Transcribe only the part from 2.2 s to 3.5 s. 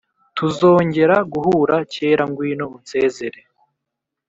ngwino unsezere?